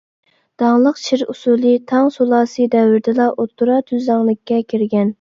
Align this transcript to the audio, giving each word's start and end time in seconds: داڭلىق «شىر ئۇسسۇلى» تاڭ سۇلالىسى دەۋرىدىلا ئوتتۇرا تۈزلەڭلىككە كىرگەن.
داڭلىق 0.61 0.97
«شىر 1.01 1.25
ئۇسسۇلى» 1.33 1.75
تاڭ 1.93 2.11
سۇلالىسى 2.17 2.69
دەۋرىدىلا 2.79 3.31
ئوتتۇرا 3.37 3.81
تۈزلەڭلىككە 3.89 4.63
كىرگەن. 4.75 5.09